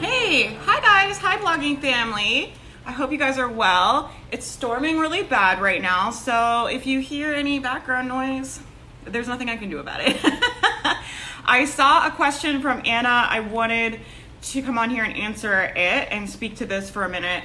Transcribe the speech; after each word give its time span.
Hey, 0.00 0.54
hi 0.54 0.80
guys, 0.80 1.18
hi 1.18 1.36
blogging 1.36 1.78
family. 1.78 2.54
I 2.86 2.92
hope 2.92 3.12
you 3.12 3.18
guys 3.18 3.36
are 3.36 3.50
well. 3.50 4.10
It's 4.32 4.46
storming 4.46 4.98
really 4.98 5.22
bad 5.22 5.60
right 5.60 5.82
now, 5.82 6.10
so 6.10 6.68
if 6.68 6.86
you 6.86 7.00
hear 7.00 7.34
any 7.34 7.58
background 7.58 8.08
noise, 8.08 8.60
there's 9.04 9.28
nothing 9.28 9.50
I 9.50 9.58
can 9.58 9.68
do 9.68 9.76
about 9.76 10.00
it. 10.00 10.16
I 11.44 11.66
saw 11.66 12.06
a 12.06 12.10
question 12.12 12.62
from 12.62 12.80
Anna. 12.86 13.26
I 13.28 13.40
wanted 13.40 14.00
to 14.40 14.62
come 14.62 14.78
on 14.78 14.88
here 14.88 15.04
and 15.04 15.14
answer 15.14 15.64
it 15.64 16.08
and 16.10 16.30
speak 16.30 16.56
to 16.56 16.64
this 16.64 16.88
for 16.88 17.04
a 17.04 17.08
minute. 17.10 17.44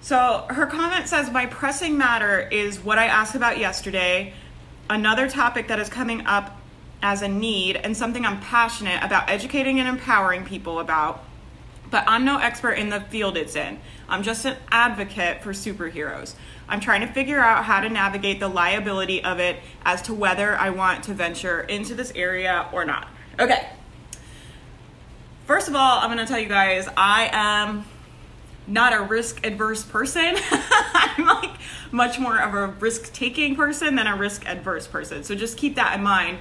So 0.00 0.46
her 0.48 0.66
comment 0.66 1.08
says, 1.08 1.32
My 1.32 1.46
pressing 1.46 1.98
matter 1.98 2.46
is 2.48 2.78
what 2.78 2.96
I 2.96 3.06
asked 3.06 3.34
about 3.34 3.58
yesterday, 3.58 4.34
another 4.88 5.28
topic 5.28 5.66
that 5.66 5.80
is 5.80 5.88
coming 5.88 6.26
up 6.26 6.60
as 7.02 7.22
a 7.22 7.28
need, 7.28 7.74
and 7.74 7.96
something 7.96 8.24
I'm 8.24 8.38
passionate 8.40 9.02
about 9.02 9.28
educating 9.28 9.80
and 9.80 9.88
empowering 9.88 10.44
people 10.44 10.78
about 10.78 11.24
but 11.90 12.04
I'm 12.06 12.24
no 12.24 12.38
expert 12.38 12.72
in 12.72 12.90
the 12.90 13.00
field 13.00 13.36
it's 13.36 13.56
in. 13.56 13.78
I'm 14.08 14.22
just 14.22 14.44
an 14.44 14.56
advocate 14.70 15.42
for 15.42 15.52
superheroes. 15.52 16.34
I'm 16.68 16.80
trying 16.80 17.00
to 17.02 17.06
figure 17.06 17.40
out 17.40 17.64
how 17.64 17.80
to 17.80 17.88
navigate 17.88 18.40
the 18.40 18.48
liability 18.48 19.22
of 19.22 19.38
it 19.38 19.60
as 19.84 20.02
to 20.02 20.14
whether 20.14 20.56
I 20.56 20.70
want 20.70 21.04
to 21.04 21.14
venture 21.14 21.60
into 21.60 21.94
this 21.94 22.12
area 22.14 22.68
or 22.72 22.84
not. 22.84 23.08
Okay. 23.38 23.68
First 25.46 25.68
of 25.68 25.76
all, 25.76 26.00
I'm 26.00 26.10
going 26.10 26.18
to 26.18 26.26
tell 26.26 26.40
you 26.40 26.48
guys 26.48 26.88
I 26.96 27.30
am 27.32 27.84
not 28.66 28.92
a 28.92 29.02
risk 29.02 29.46
adverse 29.46 29.84
person. 29.84 30.34
I'm 30.50 31.24
like 31.24 31.52
much 31.92 32.18
more 32.18 32.38
of 32.40 32.54
a 32.54 32.66
risk 32.80 33.12
taking 33.12 33.54
person 33.54 33.94
than 33.94 34.08
a 34.08 34.16
risk 34.16 34.44
adverse 34.46 34.88
person. 34.88 35.22
So 35.22 35.34
just 35.34 35.56
keep 35.56 35.76
that 35.76 35.96
in 35.96 36.02
mind. 36.02 36.38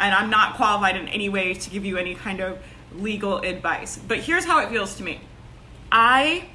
And 0.00 0.14
I'm 0.14 0.30
not 0.30 0.56
qualified 0.56 0.96
in 0.96 1.08
any 1.08 1.28
way 1.28 1.54
to 1.54 1.70
give 1.70 1.84
you 1.84 1.96
any 1.96 2.14
kind 2.14 2.40
of 2.40 2.58
legal 2.94 3.38
advice. 3.38 3.98
But 3.98 4.18
here's 4.18 4.44
how 4.44 4.60
it 4.60 4.70
feels 4.70 4.96
to 4.96 5.02
me 5.02 5.20
I 5.90 6.48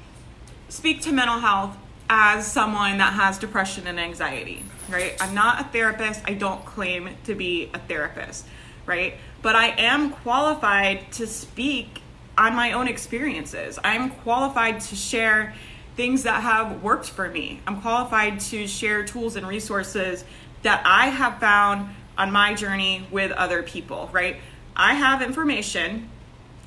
speak 0.68 1.02
to 1.02 1.12
mental 1.12 1.38
health 1.38 1.76
as 2.08 2.50
someone 2.50 2.98
that 2.98 3.14
has 3.14 3.38
depression 3.38 3.86
and 3.86 3.98
anxiety, 3.98 4.62
right? 4.88 5.16
I'm 5.20 5.34
not 5.34 5.60
a 5.60 5.64
therapist. 5.64 6.22
I 6.26 6.34
don't 6.34 6.64
claim 6.64 7.10
to 7.24 7.34
be 7.34 7.70
a 7.72 7.78
therapist, 7.78 8.46
right? 8.86 9.14
But 9.42 9.56
I 9.56 9.68
am 9.68 10.10
qualified 10.10 11.10
to 11.12 11.26
speak 11.26 12.02
on 12.36 12.54
my 12.54 12.72
own 12.72 12.88
experiences. 12.88 13.78
I'm 13.82 14.10
qualified 14.10 14.80
to 14.80 14.96
share 14.96 15.54
things 15.96 16.24
that 16.24 16.42
have 16.42 16.82
worked 16.82 17.08
for 17.08 17.28
me. 17.28 17.60
I'm 17.66 17.80
qualified 17.80 18.40
to 18.40 18.66
share 18.66 19.04
tools 19.04 19.36
and 19.36 19.46
resources 19.46 20.24
that 20.62 20.82
I 20.84 21.06
have 21.06 21.38
found 21.38 21.94
on 22.18 22.32
my 22.32 22.54
journey 22.54 23.06
with 23.10 23.30
other 23.32 23.62
people, 23.62 24.08
right? 24.12 24.36
I 24.76 24.94
have 24.94 25.22
information 25.22 26.10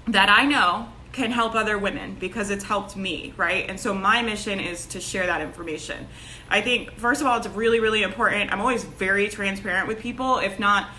that 0.07 0.29
I 0.29 0.45
know 0.45 0.87
can 1.11 1.31
help 1.31 1.55
other 1.55 1.77
women 1.77 2.15
because 2.19 2.49
it's 2.49 2.63
helped 2.63 2.95
me, 2.95 3.33
right? 3.37 3.67
And 3.67 3.79
so 3.79 3.93
my 3.93 4.21
mission 4.21 4.59
is 4.59 4.85
to 4.87 5.01
share 5.01 5.25
that 5.25 5.41
information. 5.41 6.07
I 6.49 6.61
think, 6.61 6.93
first 6.93 7.21
of 7.21 7.27
all, 7.27 7.37
it's 7.37 7.47
really, 7.47 7.79
really 7.79 8.03
important. 8.03 8.51
I'm 8.51 8.61
always 8.61 8.83
very 8.83 9.27
transparent 9.27 9.87
with 9.87 9.99
people, 9.99 10.37
if 10.37 10.59
not 10.59 10.89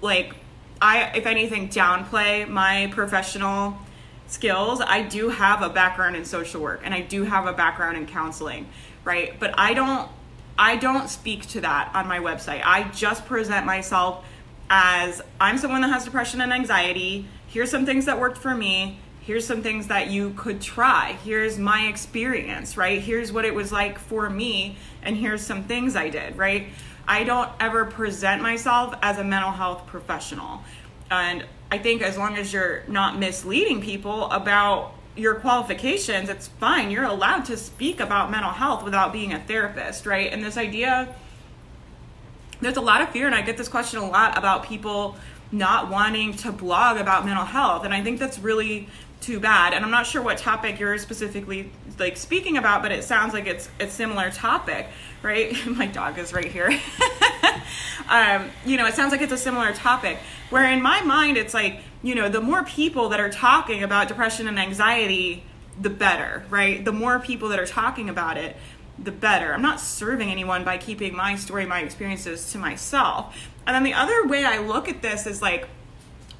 like, 0.00 0.34
I, 0.80 1.10
if 1.16 1.26
anything, 1.26 1.68
downplay 1.68 2.48
my 2.48 2.88
professional 2.92 3.76
skills. 4.26 4.80
I 4.80 5.02
do 5.02 5.28
have 5.28 5.62
a 5.62 5.68
background 5.68 6.16
in 6.16 6.24
social 6.24 6.60
work 6.60 6.80
and 6.84 6.94
I 6.94 7.00
do 7.00 7.24
have 7.24 7.46
a 7.46 7.52
background 7.52 7.96
in 7.96 8.06
counseling, 8.06 8.68
right? 9.04 9.38
But 9.38 9.54
I 9.58 9.74
don't 9.74 10.08
I 10.56 10.76
don't 10.76 11.08
speak 11.08 11.48
to 11.48 11.60
that 11.62 11.90
on 11.94 12.06
my 12.06 12.20
website. 12.20 12.62
I 12.64 12.84
just 12.90 13.26
present 13.26 13.66
myself 13.66 14.24
as 14.70 15.22
I'm 15.40 15.58
someone 15.58 15.82
that 15.82 15.90
has 15.90 16.04
depression 16.04 16.40
and 16.40 16.52
anxiety. 16.52 17.26
Here's 17.46 17.70
some 17.70 17.86
things 17.86 18.06
that 18.06 18.18
worked 18.18 18.38
for 18.38 18.54
me. 18.54 18.98
Here's 19.20 19.46
some 19.46 19.62
things 19.62 19.86
that 19.86 20.10
you 20.10 20.34
could 20.36 20.60
try. 20.60 21.16
Here's 21.24 21.58
my 21.58 21.86
experience 21.86 22.76
right? 22.76 23.00
Here's 23.00 23.32
what 23.32 23.44
it 23.44 23.54
was 23.54 23.72
like 23.72 23.98
for 23.98 24.28
me 24.28 24.76
and 25.02 25.16
here's 25.16 25.42
some 25.42 25.64
things 25.64 25.96
i 25.96 26.08
did 26.08 26.36
right? 26.36 26.66
I 27.06 27.24
don't 27.24 27.50
ever 27.60 27.84
present 27.84 28.42
myself 28.42 28.94
as 29.02 29.18
a 29.18 29.24
mental 29.24 29.50
health 29.50 29.86
professional. 29.86 30.62
And 31.10 31.46
i 31.70 31.78
think 31.78 32.02
as 32.02 32.18
long 32.18 32.36
as 32.36 32.52
you're 32.52 32.82
not 32.86 33.18
misleading 33.18 33.80
people 33.80 34.30
about 34.30 34.92
your 35.16 35.36
qualifications 35.36 36.28
it's 36.28 36.48
fine. 36.48 36.90
You're 36.90 37.04
allowed 37.04 37.46
to 37.46 37.56
speak 37.56 38.00
about 38.00 38.30
mental 38.30 38.50
health 38.50 38.84
without 38.84 39.10
being 39.10 39.32
a 39.32 39.40
therapist 39.40 40.04
right? 40.04 40.30
And 40.30 40.44
this 40.44 40.58
idea 40.58 41.14
there's 42.64 42.76
a 42.76 42.80
lot 42.80 43.02
of 43.02 43.10
fear 43.10 43.26
and 43.26 43.34
i 43.34 43.42
get 43.42 43.56
this 43.56 43.68
question 43.68 43.98
a 43.98 44.08
lot 44.08 44.36
about 44.36 44.64
people 44.64 45.16
not 45.54 45.88
wanting 45.88 46.34
to 46.34 46.52
blog 46.52 46.98
about 46.98 47.24
mental 47.24 47.44
health. 47.44 47.84
And 47.84 47.94
I 47.94 48.02
think 48.02 48.18
that's 48.18 48.38
really 48.38 48.88
too 49.20 49.40
bad. 49.40 49.72
And 49.72 49.84
I'm 49.84 49.90
not 49.90 50.06
sure 50.06 50.20
what 50.20 50.36
topic 50.36 50.78
you're 50.78 50.98
specifically 50.98 51.70
like 51.98 52.16
speaking 52.16 52.58
about, 52.58 52.82
but 52.82 52.92
it 52.92 53.04
sounds 53.04 53.32
like 53.32 53.46
it's 53.46 53.68
a 53.80 53.88
similar 53.88 54.30
topic, 54.30 54.86
right? 55.22 55.54
My 55.66 55.86
dog 55.86 56.18
is 56.18 56.32
right 56.32 56.50
here. 56.50 56.78
um, 58.08 58.50
you 58.66 58.76
know, 58.76 58.86
it 58.86 58.94
sounds 58.94 59.12
like 59.12 59.22
it's 59.22 59.32
a 59.32 59.38
similar 59.38 59.72
topic. 59.72 60.18
Where 60.50 60.70
in 60.70 60.82
my 60.82 61.00
mind, 61.00 61.36
it's 61.36 61.54
like, 61.54 61.80
you 62.02 62.14
know, 62.14 62.28
the 62.28 62.40
more 62.40 62.64
people 62.64 63.08
that 63.08 63.20
are 63.20 63.30
talking 63.30 63.82
about 63.82 64.08
depression 64.08 64.46
and 64.46 64.58
anxiety, 64.58 65.42
the 65.80 65.90
better, 65.90 66.44
right? 66.50 66.84
The 66.84 66.92
more 66.92 67.18
people 67.18 67.48
that 67.48 67.58
are 67.58 67.66
talking 67.66 68.08
about 68.08 68.36
it, 68.36 68.56
the 68.98 69.12
better. 69.12 69.52
I'm 69.52 69.62
not 69.62 69.80
serving 69.80 70.30
anyone 70.30 70.64
by 70.64 70.78
keeping 70.78 71.14
my 71.16 71.36
story, 71.36 71.66
my 71.66 71.80
experiences 71.80 72.50
to 72.52 72.58
myself. 72.58 73.50
And 73.66 73.74
then 73.74 73.82
the 73.82 73.94
other 73.94 74.26
way 74.26 74.44
I 74.44 74.58
look 74.58 74.88
at 74.88 75.02
this 75.02 75.26
is 75.26 75.42
like, 75.42 75.68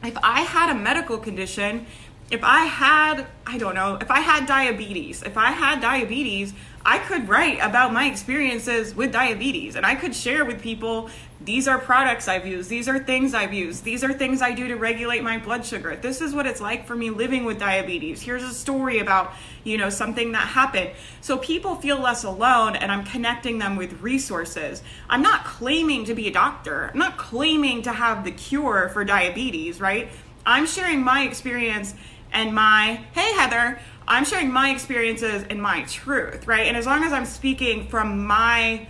if 0.02 0.16
I 0.22 0.42
had 0.42 0.70
a 0.70 0.74
medical 0.74 1.18
condition, 1.18 1.86
if 2.34 2.42
I 2.42 2.64
had, 2.64 3.28
I 3.46 3.58
don't 3.58 3.76
know, 3.76 3.96
if 4.00 4.10
I 4.10 4.18
had 4.18 4.46
diabetes, 4.46 5.22
if 5.22 5.38
I 5.38 5.52
had 5.52 5.80
diabetes, 5.80 6.52
I 6.84 6.98
could 6.98 7.28
write 7.28 7.60
about 7.62 7.92
my 7.92 8.06
experiences 8.06 8.92
with 8.92 9.12
diabetes 9.12 9.76
and 9.76 9.86
I 9.86 9.94
could 9.94 10.14
share 10.16 10.44
with 10.44 10.60
people 10.60 11.08
these 11.40 11.68
are 11.68 11.78
products 11.78 12.26
I've 12.26 12.44
used, 12.46 12.68
these 12.68 12.88
are 12.88 12.98
things 12.98 13.34
I've 13.34 13.54
used, 13.54 13.84
these 13.84 14.02
are 14.02 14.12
things 14.12 14.42
I 14.42 14.52
do 14.52 14.66
to 14.66 14.74
regulate 14.74 15.22
my 15.22 15.38
blood 15.38 15.64
sugar. 15.64 15.94
This 15.94 16.20
is 16.20 16.34
what 16.34 16.46
it's 16.46 16.60
like 16.60 16.86
for 16.86 16.96
me 16.96 17.10
living 17.10 17.44
with 17.44 17.60
diabetes. 17.60 18.20
Here's 18.20 18.42
a 18.42 18.52
story 18.52 18.98
about, 18.98 19.32
you 19.62 19.78
know, 19.78 19.88
something 19.88 20.32
that 20.32 20.48
happened. 20.48 20.90
So 21.20 21.38
people 21.38 21.76
feel 21.76 22.00
less 22.00 22.24
alone 22.24 22.74
and 22.74 22.90
I'm 22.90 23.04
connecting 23.04 23.58
them 23.58 23.76
with 23.76 24.00
resources. 24.02 24.82
I'm 25.08 25.22
not 25.22 25.44
claiming 25.44 26.04
to 26.06 26.14
be 26.14 26.26
a 26.26 26.32
doctor. 26.32 26.90
I'm 26.92 26.98
not 26.98 27.16
claiming 27.16 27.82
to 27.82 27.92
have 27.92 28.24
the 28.24 28.32
cure 28.32 28.88
for 28.88 29.04
diabetes, 29.04 29.80
right? 29.80 30.08
I'm 30.46 30.66
sharing 30.66 31.02
my 31.02 31.22
experience 31.22 31.94
and 32.34 32.54
my, 32.54 33.04
hey 33.14 33.32
Heather, 33.34 33.78
I'm 34.06 34.24
sharing 34.24 34.52
my 34.52 34.70
experiences 34.70 35.44
and 35.48 35.62
my 35.62 35.82
truth, 35.84 36.46
right? 36.46 36.66
And 36.66 36.76
as 36.76 36.84
long 36.84 37.02
as 37.04 37.12
I'm 37.12 37.24
speaking 37.24 37.88
from 37.88 38.26
my 38.26 38.86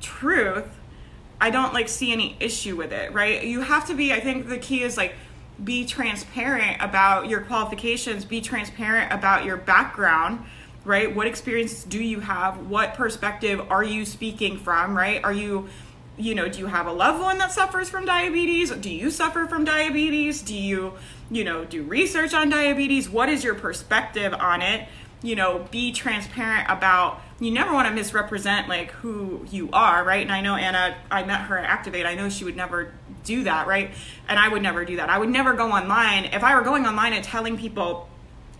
truth, 0.00 0.66
I 1.40 1.50
don't 1.50 1.74
like 1.74 1.88
see 1.88 2.12
any 2.12 2.36
issue 2.40 2.76
with 2.76 2.92
it, 2.92 3.12
right? 3.12 3.44
You 3.44 3.60
have 3.60 3.86
to 3.88 3.94
be, 3.94 4.12
I 4.12 4.20
think 4.20 4.48
the 4.48 4.58
key 4.58 4.82
is 4.82 4.96
like 4.96 5.14
be 5.62 5.84
transparent 5.84 6.80
about 6.80 7.28
your 7.28 7.42
qualifications, 7.42 8.24
be 8.24 8.40
transparent 8.40 9.12
about 9.12 9.44
your 9.44 9.56
background, 9.56 10.44
right? 10.84 11.14
What 11.14 11.26
experiences 11.26 11.84
do 11.84 12.02
you 12.02 12.20
have? 12.20 12.66
What 12.68 12.94
perspective 12.94 13.60
are 13.70 13.84
you 13.84 14.04
speaking 14.04 14.58
from, 14.58 14.96
right? 14.96 15.22
Are 15.22 15.32
you 15.32 15.68
you 16.16 16.34
know, 16.34 16.48
do 16.48 16.60
you 16.60 16.66
have 16.66 16.86
a 16.86 16.92
loved 16.92 17.20
one 17.20 17.38
that 17.38 17.52
suffers 17.52 17.88
from 17.90 18.04
diabetes? 18.04 18.70
Do 18.70 18.90
you 18.90 19.10
suffer 19.10 19.46
from 19.46 19.64
diabetes? 19.64 20.42
Do 20.42 20.54
you, 20.54 20.94
you 21.30 21.44
know, 21.44 21.64
do 21.64 21.82
research 21.82 22.34
on 22.34 22.50
diabetes? 22.50 23.10
What 23.10 23.28
is 23.28 23.42
your 23.42 23.54
perspective 23.54 24.32
on 24.32 24.62
it? 24.62 24.88
You 25.22 25.36
know, 25.36 25.66
be 25.70 25.92
transparent 25.92 26.70
about 26.70 27.20
you 27.40 27.50
never 27.50 27.72
want 27.72 27.88
to 27.88 27.94
misrepresent 27.94 28.68
like 28.68 28.92
who 28.92 29.44
you 29.50 29.70
are, 29.72 30.04
right? 30.04 30.22
And 30.22 30.30
I 30.30 30.40
know 30.40 30.54
Anna, 30.54 30.96
I 31.10 31.24
met 31.24 31.42
her 31.42 31.58
at 31.58 31.64
Activate. 31.64 32.06
I 32.06 32.14
know 32.14 32.28
she 32.28 32.44
would 32.44 32.56
never 32.56 32.92
do 33.24 33.44
that, 33.44 33.66
right? 33.66 33.90
And 34.28 34.38
I 34.38 34.48
would 34.48 34.62
never 34.62 34.84
do 34.84 34.96
that. 34.96 35.10
I 35.10 35.18
would 35.18 35.30
never 35.30 35.54
go 35.54 35.72
online 35.72 36.26
if 36.26 36.44
I 36.44 36.54
were 36.54 36.62
going 36.62 36.86
online 36.86 37.12
and 37.14 37.24
telling 37.24 37.58
people 37.58 38.08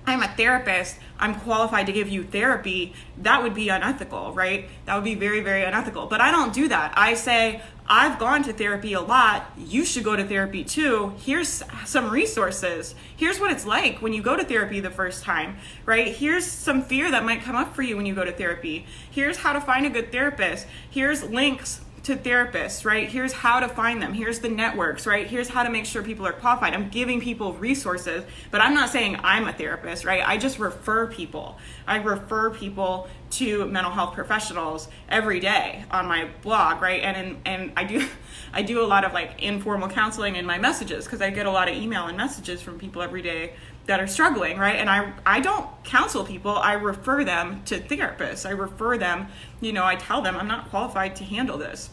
I'm 0.06 0.22
a 0.22 0.28
therapist, 0.28 0.96
I'm 1.18 1.34
qualified 1.34 1.86
to 1.86 1.92
give 1.92 2.08
you 2.08 2.24
therapy, 2.24 2.92
that 3.18 3.42
would 3.42 3.54
be 3.54 3.70
unethical, 3.70 4.32
right? 4.32 4.68
That 4.84 4.96
would 4.96 5.04
be 5.04 5.14
very, 5.14 5.40
very 5.40 5.64
unethical. 5.64 6.06
But 6.06 6.20
I 6.20 6.30
don't 6.30 6.52
do 6.52 6.68
that. 6.68 6.92
I 6.96 7.14
say, 7.14 7.62
I've 7.86 8.18
gone 8.18 8.42
to 8.44 8.52
therapy 8.52 8.94
a 8.94 9.00
lot. 9.00 9.50
You 9.58 9.84
should 9.84 10.04
go 10.04 10.16
to 10.16 10.24
therapy 10.24 10.64
too. 10.64 11.14
Here's 11.18 11.62
some 11.84 12.10
resources. 12.10 12.94
Here's 13.16 13.38
what 13.38 13.50
it's 13.50 13.66
like 13.66 14.02
when 14.02 14.12
you 14.12 14.22
go 14.22 14.36
to 14.36 14.44
therapy 14.44 14.80
the 14.80 14.90
first 14.90 15.22
time, 15.22 15.56
right? 15.84 16.08
Here's 16.08 16.46
some 16.46 16.82
fear 16.82 17.10
that 17.10 17.24
might 17.24 17.42
come 17.42 17.56
up 17.56 17.74
for 17.74 17.82
you 17.82 17.96
when 17.96 18.06
you 18.06 18.14
go 18.14 18.24
to 18.24 18.32
therapy. 18.32 18.86
Here's 19.10 19.38
how 19.38 19.52
to 19.52 19.60
find 19.60 19.86
a 19.86 19.90
good 19.90 20.12
therapist. 20.12 20.66
Here's 20.90 21.22
links 21.22 21.80
to 22.04 22.16
therapists, 22.16 22.84
right? 22.84 23.08
Here's 23.08 23.32
how 23.32 23.60
to 23.60 23.68
find 23.68 24.00
them. 24.00 24.12
Here's 24.12 24.38
the 24.38 24.50
networks, 24.50 25.06
right? 25.06 25.26
Here's 25.26 25.48
how 25.48 25.62
to 25.62 25.70
make 25.70 25.86
sure 25.86 26.02
people 26.02 26.26
are 26.26 26.32
qualified. 26.32 26.74
I'm 26.74 26.90
giving 26.90 27.18
people 27.18 27.54
resources, 27.54 28.24
but 28.50 28.60
I'm 28.60 28.74
not 28.74 28.90
saying 28.90 29.18
I'm 29.24 29.48
a 29.48 29.54
therapist, 29.54 30.04
right? 30.04 30.22
I 30.26 30.36
just 30.36 30.58
refer 30.58 31.06
people. 31.06 31.58
I 31.86 31.96
refer 31.96 32.50
people 32.50 33.08
to 33.32 33.64
mental 33.66 33.90
health 33.90 34.14
professionals 34.14 34.88
every 35.08 35.40
day 35.40 35.84
on 35.90 36.06
my 36.06 36.28
blog, 36.42 36.82
right? 36.82 37.02
And 37.02 37.16
in, 37.16 37.40
and 37.46 37.72
I 37.76 37.84
do 37.84 38.06
I 38.52 38.62
do 38.62 38.82
a 38.82 38.86
lot 38.86 39.04
of 39.04 39.12
like 39.12 39.42
informal 39.42 39.88
counseling 39.88 40.36
in 40.36 40.44
my 40.46 40.58
messages 40.58 41.06
because 41.06 41.22
I 41.22 41.30
get 41.30 41.46
a 41.46 41.50
lot 41.50 41.68
of 41.68 41.74
email 41.74 42.06
and 42.06 42.16
messages 42.16 42.60
from 42.60 42.78
people 42.78 43.02
every 43.02 43.22
day 43.22 43.54
that 43.86 44.00
are 44.00 44.06
struggling, 44.06 44.58
right? 44.58 44.76
And 44.76 44.88
I 44.88 45.12
I 45.26 45.40
don't 45.40 45.66
counsel 45.84 46.24
people. 46.24 46.52
I 46.56 46.74
refer 46.74 47.24
them 47.24 47.62
to 47.66 47.78
therapists. 47.80 48.46
I 48.46 48.50
refer 48.50 48.96
them, 48.96 49.28
you 49.60 49.72
know, 49.72 49.84
I 49.84 49.96
tell 49.96 50.22
them 50.22 50.36
I'm 50.36 50.48
not 50.48 50.70
qualified 50.70 51.16
to 51.16 51.24
handle 51.24 51.58
this. 51.58 51.90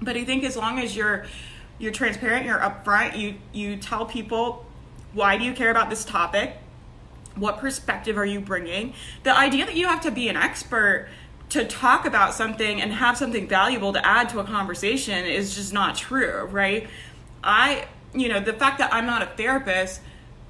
But 0.00 0.16
I 0.16 0.24
think 0.24 0.44
as 0.44 0.56
long 0.56 0.78
as 0.78 0.96
you're 0.96 1.26
you're 1.78 1.92
transparent, 1.92 2.46
you're 2.46 2.58
upfront, 2.58 3.18
you 3.18 3.34
you 3.52 3.76
tell 3.76 4.06
people 4.06 4.66
why 5.12 5.36
do 5.36 5.44
you 5.44 5.52
care 5.52 5.70
about 5.70 5.90
this 5.90 6.04
topic? 6.04 6.56
What 7.34 7.58
perspective 7.58 8.16
are 8.16 8.26
you 8.26 8.40
bringing? 8.40 8.94
The 9.22 9.36
idea 9.36 9.66
that 9.66 9.74
you 9.74 9.86
have 9.88 10.02
to 10.02 10.10
be 10.10 10.28
an 10.28 10.36
expert 10.36 11.08
to 11.50 11.64
talk 11.64 12.06
about 12.06 12.32
something 12.32 12.80
and 12.80 12.92
have 12.92 13.16
something 13.16 13.48
valuable 13.48 13.92
to 13.92 14.06
add 14.06 14.28
to 14.30 14.38
a 14.38 14.44
conversation 14.44 15.24
is 15.24 15.54
just 15.54 15.72
not 15.72 15.96
true, 15.96 16.44
right? 16.50 16.88
I, 17.42 17.86
you 18.14 18.28
know, 18.28 18.40
the 18.40 18.52
fact 18.52 18.78
that 18.78 18.94
I'm 18.94 19.06
not 19.06 19.22
a 19.22 19.26
therapist 19.26 20.00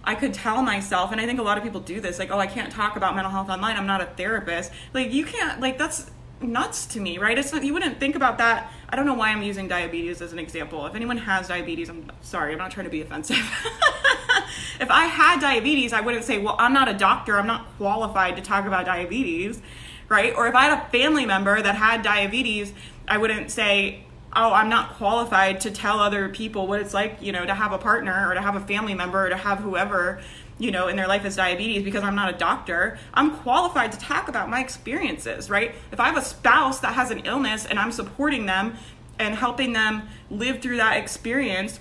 I 0.05 0.15
could 0.15 0.33
tell 0.33 0.63
myself, 0.63 1.13
and 1.13 1.21
I 1.21 1.27
think 1.27 1.39
a 1.39 1.43
lot 1.43 1.59
of 1.59 1.65
people 1.65 1.81
do 1.81 2.01
this, 2.01 2.19
like, 2.19 2.31
oh, 2.31 2.39
I 2.39 2.47
can't 2.47 2.73
talk 2.73 2.97
about 2.97 3.15
mental 3.15 3.31
health 3.31 3.51
online. 3.51 3.77
I'm 3.77 3.87
not 3.87 4.01
a 4.01 4.07
therapist. 4.07 4.73
Like, 4.95 5.13
you 5.13 5.25
can't, 5.25 5.61
like, 5.61 5.79
that's 5.79 6.11
nuts 6.41 6.87
to 6.87 7.01
me, 7.01 7.19
right? 7.19 7.39
It's 7.39 7.53
not, 7.53 7.65
you 7.65 7.75
wouldn't 7.75 8.01
think 8.01 8.15
about 8.15 8.39
that. 8.39 8.73
I 8.89 8.97
don't 8.97 9.07
know 9.07 9.15
why 9.15 9.31
I'm 9.31 9.43
using 9.43 9.69
diabetes 9.69 10.23
as 10.23 10.33
an 10.33 10.39
example. 10.39 10.87
If 10.87 10.95
anyone 10.95 11.19
has 11.19 11.49
diabetes, 11.49 11.89
I'm 11.89 12.11
sorry, 12.23 12.53
I'm 12.53 12.59
not 12.59 12.71
trying 12.71 12.85
to 12.85 12.91
be 12.91 13.03
offensive. 13.03 13.37
if 14.81 14.91
I 14.91 15.05
had 15.05 15.41
diabetes, 15.41 15.93
I 15.93 16.01
wouldn't 16.01 16.25
say, 16.25 16.39
well, 16.39 16.57
I'm 16.59 16.73
not 16.73 16.89
a 16.89 16.95
doctor. 16.95 17.39
I'm 17.39 17.47
not 17.47 17.67
qualified 17.77 18.37
to 18.37 18.43
talk 18.43 18.67
about 18.67 18.87
diabetes, 18.87 19.61
right? 20.09 20.35
Or 20.35 20.49
if 20.49 20.55
I 20.55 20.65
had 20.65 20.79
a 20.79 20.91
family 20.91 21.27
member 21.27 21.61
that 21.61 21.75
had 21.75 22.03
diabetes, 22.03 22.73
I 23.07 23.19
wouldn't 23.19 23.51
say, 23.51 24.05
oh, 24.35 24.53
I'm 24.53 24.69
not 24.69 24.95
qualified 24.95 25.61
to 25.63 25.71
tell 25.71 25.99
other 25.99 26.29
people 26.29 26.67
what 26.67 26.81
it's 26.81 26.95
like, 26.95 27.21
you 27.21 27.33
know, 27.33 27.45
to 27.45 27.55
have 27.55 27.73
a 27.73 27.79
partner 27.79 28.31
or 28.31 28.35
to 28.35 28.41
have 28.41 28.55
a 28.55 28.61
family 28.61 28.95
member 28.95 29.27
or 29.27 29.29
to 29.29 29.37
have 29.37 29.59
whoever, 29.59 30.21
you 30.59 30.71
know, 30.71 30.89
in 30.89 30.97
their 30.97 31.09
life 31.09 31.25
as 31.25 31.37
diabetes 31.37 31.83
because 31.83 32.05
I'm 32.05 32.15
not 32.15 32.33
a 32.33 32.39
doctor. 32.39 32.99
I'm 33.13 33.37
qualified 33.39 33.93
to 33.93 33.99
talk 33.99 34.29
about 34.29 34.49
my 34.49 34.61
experiences, 34.61 35.51
right? 35.51 35.75
If 35.91 35.99
I 35.99 36.07
have 36.07 36.17
a 36.17 36.23
spouse 36.23 36.81
that 36.81 36.95
has 36.95 37.11
an 37.11 37.21
illness 37.21 37.67
and 37.67 37.79
I'm 37.79 37.91
supporting 37.91 38.47
them 38.47 38.77
and 39.19 39.35
helping 39.35 39.73
them 39.73 40.09
live 40.31 40.63
through 40.63 40.77
that 40.77 40.97
experience, 40.97 41.81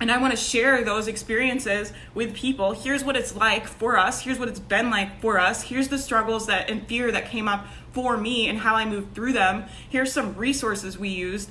and 0.00 0.10
I 0.10 0.16
want 0.16 0.32
to 0.32 0.36
share 0.36 0.82
those 0.82 1.06
experiences 1.06 1.92
with 2.14 2.34
people. 2.34 2.72
Here's 2.72 3.04
what 3.04 3.16
it's 3.16 3.36
like 3.36 3.66
for 3.66 3.98
us. 3.98 4.22
Here's 4.22 4.38
what 4.38 4.48
it's 4.48 4.58
been 4.58 4.88
like 4.88 5.20
for 5.20 5.38
us. 5.38 5.62
Here's 5.62 5.88
the 5.88 5.98
struggles 5.98 6.46
that 6.46 6.70
and 6.70 6.86
fear 6.86 7.12
that 7.12 7.30
came 7.30 7.46
up 7.46 7.66
for 7.92 8.16
me 8.16 8.48
and 8.48 8.58
how 8.58 8.74
I 8.74 8.86
moved 8.86 9.14
through 9.14 9.34
them. 9.34 9.64
Here's 9.88 10.12
some 10.12 10.34
resources 10.36 10.98
we 10.98 11.10
used. 11.10 11.50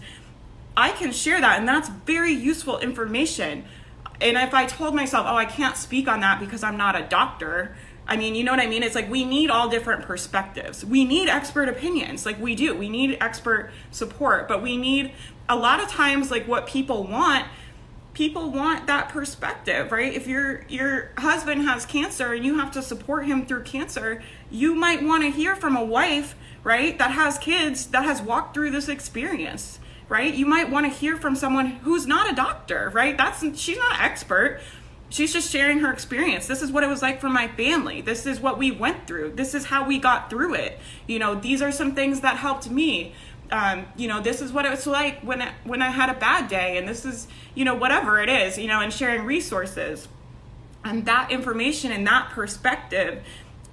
I 0.75 0.91
can 0.91 1.11
share 1.11 1.39
that, 1.39 1.59
and 1.59 1.67
that's 1.67 1.89
very 1.89 2.31
useful 2.31 2.79
information. 2.79 3.65
And 4.21 4.37
if 4.37 4.53
I 4.53 4.65
told 4.65 4.95
myself, 4.95 5.27
oh, 5.29 5.35
I 5.35 5.45
can't 5.45 5.77
speak 5.77 6.07
on 6.07 6.21
that 6.21 6.39
because 6.39 6.63
I'm 6.63 6.77
not 6.77 6.99
a 6.99 7.03
doctor, 7.03 7.75
I 8.07 8.17
mean, 8.17 8.33
you 8.33 8.43
know 8.43 8.51
what 8.51 8.59
I 8.59 8.65
mean? 8.65 8.81
It's 8.81 8.95
like 8.95 9.09
we 9.09 9.23
need 9.23 9.51
all 9.51 9.69
different 9.69 10.01
perspectives. 10.01 10.83
We 10.83 11.05
need 11.05 11.29
expert 11.29 11.69
opinions, 11.69 12.25
like 12.25 12.39
we 12.41 12.55
do. 12.55 12.75
We 12.75 12.89
need 12.89 13.17
expert 13.21 13.69
support, 13.91 14.47
but 14.47 14.63
we 14.63 14.77
need 14.77 15.11
a 15.47 15.55
lot 15.55 15.79
of 15.79 15.89
times, 15.89 16.31
like 16.31 16.47
what 16.47 16.65
people 16.65 17.03
want 17.03 17.45
people 18.13 18.51
want 18.51 18.87
that 18.87 19.09
perspective 19.09 19.91
right? 19.91 20.13
If 20.13 20.27
your 20.27 20.65
your 20.67 21.11
husband 21.17 21.63
has 21.63 21.85
cancer 21.85 22.33
and 22.33 22.45
you 22.45 22.57
have 22.57 22.71
to 22.71 22.81
support 22.81 23.25
him 23.25 23.45
through 23.45 23.63
cancer 23.63 24.21
you 24.51 24.75
might 24.75 25.03
want 25.03 25.23
to 25.23 25.29
hear 25.29 25.55
from 25.55 25.75
a 25.75 25.83
wife 25.83 26.35
right 26.63 26.97
that 26.97 27.11
has 27.11 27.37
kids 27.37 27.87
that 27.87 28.03
has 28.03 28.21
walked 28.21 28.53
through 28.53 28.71
this 28.71 28.89
experience 28.89 29.79
right? 30.07 30.33
You 30.33 30.47
might 30.47 30.71
want 30.71 30.91
to 30.91 30.91
hear 30.91 31.17
from 31.17 31.35
someone 31.35 31.67
who's 31.67 32.07
not 32.07 32.31
a 32.31 32.35
doctor 32.35 32.91
right? 32.93 33.17
That's 33.17 33.41
she's 33.59 33.77
not 33.77 33.93
an 33.93 34.01
expert. 34.01 34.59
She's 35.11 35.33
just 35.33 35.51
sharing 35.51 35.79
her 35.79 35.91
experience. 35.91 36.45
This 36.45 36.61
is 36.61 36.71
what 36.71 36.83
it 36.83 36.87
was 36.87 37.01
like 37.01 37.19
for 37.19 37.29
my 37.29 37.47
family. 37.47 38.01
This 38.01 38.27
is 38.27 38.39
what 38.39 38.59
we 38.59 38.69
went 38.69 39.07
through. 39.07 39.31
This 39.31 39.55
is 39.55 39.65
how 39.65 39.87
we 39.87 39.97
got 39.97 40.29
through 40.29 40.53
it. 40.55 40.79
You 41.07 41.19
know 41.19 41.35
these 41.35 41.61
are 41.61 41.71
some 41.71 41.95
things 41.95 42.21
that 42.21 42.37
helped 42.37 42.69
me 42.69 43.13
um, 43.51 43.85
you 43.95 44.07
know, 44.07 44.21
this 44.21 44.41
is 44.41 44.51
what 44.51 44.65
it 44.65 44.69
was 44.69 44.85
like 44.85 45.21
when 45.21 45.41
I, 45.41 45.53
when 45.63 45.81
I 45.81 45.89
had 45.89 46.09
a 46.09 46.19
bad 46.19 46.47
day, 46.47 46.77
and 46.77 46.87
this 46.87 47.05
is, 47.05 47.27
you 47.55 47.65
know, 47.65 47.75
whatever 47.75 48.21
it 48.21 48.29
is, 48.29 48.57
you 48.57 48.67
know, 48.67 48.81
and 48.81 48.93
sharing 48.93 49.25
resources, 49.25 50.07
and 50.83 51.05
that 51.05 51.31
information 51.31 51.91
and 51.91 52.05
that 52.07 52.29
perspective 52.29 53.23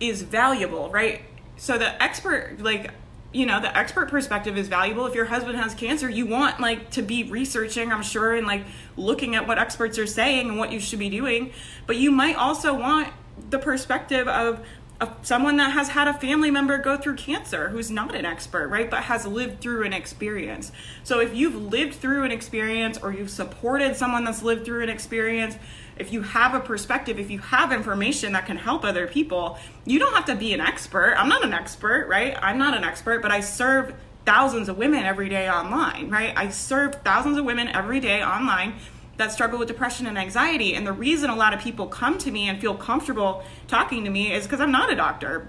is 0.01 0.23
valuable, 0.23 0.91
right? 0.91 1.23
So 1.57 1.79
the 1.79 2.03
expert, 2.03 2.57
like, 2.61 2.91
you 3.33 3.47
know, 3.47 3.61
the 3.61 3.77
expert 3.77 4.11
perspective 4.11 4.57
is 4.57 4.69
valuable. 4.69 5.07
If 5.07 5.15
your 5.15 5.27
husband 5.27 5.59
has 5.59 5.75
cancer, 5.75 6.09
you 6.09 6.27
want 6.27 6.61
like 6.61 6.91
to 6.93 7.03
be 7.03 7.25
researching, 7.25 7.93
I'm 7.93 8.03
sure, 8.03 8.35
and 8.35 8.47
like 8.47 8.65
looking 8.97 9.35
at 9.35 9.47
what 9.47 9.59
experts 9.59 9.99
are 9.99 10.07
saying 10.07 10.49
and 10.49 10.59
what 10.59 10.73
you 10.73 10.81
should 10.81 10.99
be 10.99 11.11
doing. 11.11 11.53
But 11.87 11.97
you 11.97 12.11
might 12.11 12.37
also 12.37 12.75
want 12.75 13.13
the 13.51 13.59
perspective 13.59 14.27
of 14.27 14.65
a, 15.01 15.11
someone 15.23 15.57
that 15.59 15.73
has 15.73 15.91
had 15.91 16.09
a 16.09 16.15
family 16.15 16.51
member 16.51 16.79
go 16.79 16.97
through 16.97 17.17
cancer 17.17 17.69
who's 17.69 17.91
not 17.91 18.15
an 18.15 18.25
expert, 18.25 18.69
right, 18.69 18.91
but 18.91 19.05
has 19.05 19.27
lived 19.27 19.61
through 19.61 19.85
an 19.85 19.93
experience. 19.93 20.73
So 21.05 21.21
if 21.21 21.35
you've 21.35 21.55
lived 21.55 21.95
through 21.95 22.25
an 22.25 22.33
experience 22.33 22.99
or 22.99 23.13
you've 23.13 23.31
supported 23.31 23.97
someone 23.97 24.25
that's 24.25 24.43
lived 24.43 24.65
through 24.65 24.83
an 24.83 24.89
experience, 24.89 25.57
if 25.99 26.13
you 26.13 26.23
have 26.23 26.55
a 26.55 26.61
perspective, 26.61 27.19
if 27.19 27.31
you 27.31 27.39
have 27.39 27.73
information 27.73 28.33
that 28.33 28.47
can 28.47 28.57
help 28.57 28.85
other 28.85 29.07
people, 29.07 29.59
you 29.85 29.99
don't 29.99 30.15
have 30.15 30.27
to 30.27 30.35
be 30.35 30.53
an 30.53 30.61
expert. 30.61 31.15
I'm 31.17 31.29
not 31.29 31.45
an 31.45 31.53
expert, 31.53 32.07
right? 32.09 32.37
I'm 32.41 32.59
not 32.59 32.77
an 32.77 32.85
expert, 32.85 33.23
but 33.23 33.31
I 33.31 33.41
serve 33.41 33.95
thousands 34.27 34.69
of 34.69 34.77
women 34.77 35.05
every 35.05 35.29
day 35.29 35.49
online, 35.49 36.11
right? 36.11 36.33
I 36.37 36.49
serve 36.49 36.97
thousands 37.03 37.39
of 37.39 37.45
women 37.45 37.69
every 37.69 38.01
day 38.01 38.23
online 38.23 38.75
that 39.17 39.33
struggle 39.33 39.59
with 39.59 39.69
depression 39.69 40.07
and 40.07 40.19
anxiety. 40.19 40.75
And 40.75 40.87
the 40.87 40.93
reason 40.93 41.31
a 41.31 41.37
lot 41.37 41.55
of 41.55 41.61
people 41.61 41.87
come 41.87 42.19
to 42.19 42.31
me 42.31 42.49
and 42.49 42.61
feel 42.61 42.75
comfortable 42.75 43.45
talking 43.69 44.05
to 44.05 44.11
me 44.11 44.33
is 44.33 44.45
because 44.45 44.61
I'm 44.61 44.73
not 44.73 44.93
a 44.93 44.97
doctor. 44.97 45.49